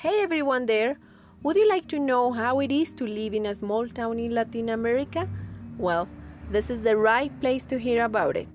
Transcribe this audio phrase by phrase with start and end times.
[0.00, 0.96] Hey everyone there!
[1.42, 4.32] Would you like to know how it is to live in a small town in
[4.32, 5.28] Latin America?
[5.76, 6.08] Well,
[6.52, 8.46] this is the right place to hear about it.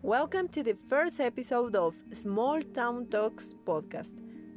[0.00, 4.14] Welcome to the first episode of Small Town Talks podcast.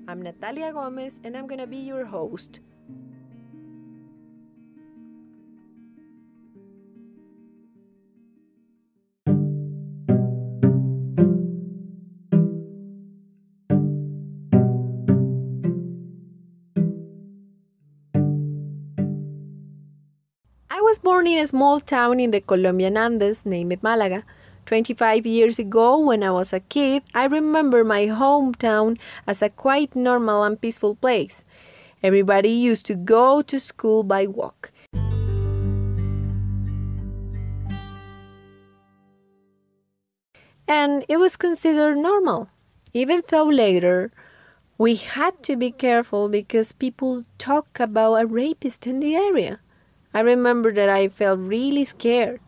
[0.08, 2.60] I'm Natalia Gomez and I'm gonna be your host.
[20.82, 24.24] Was born in a small town in the Colombian Andes named Malaga.
[24.66, 29.96] 25 years ago, when I was a kid, I remember my hometown as a quite
[29.96, 31.44] normal and peaceful place.
[32.02, 34.72] Everybody used to go to school by walk.
[40.68, 42.50] And it was considered normal,
[42.94, 44.12] even though later
[44.78, 49.60] we had to be careful because people talk about a rapist in the area.
[50.14, 52.40] I remember that I felt really scared.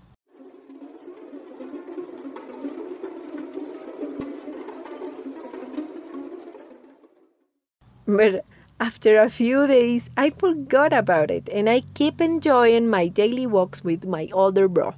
[8.06, 8.46] But
[8.80, 13.84] after a few days, I forgot about it and I keep enjoying my daily walks
[13.84, 14.94] with my older bro.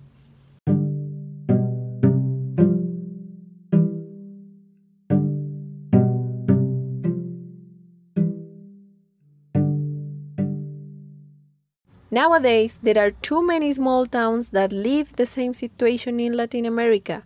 [12.15, 17.23] Nowadays, there are too many small towns that live the same situation in Latin America.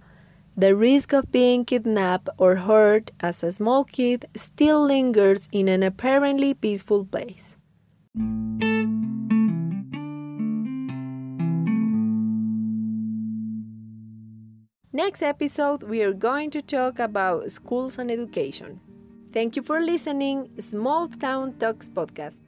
[0.57, 5.83] The risk of being kidnapped or hurt as a small kid still lingers in an
[5.83, 7.55] apparently peaceful place.
[14.91, 18.79] Next episode, we are going to talk about schools and education.
[19.31, 20.49] Thank you for listening.
[20.59, 22.39] Small Town Talks podcast.